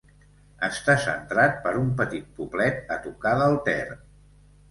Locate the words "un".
1.81-1.91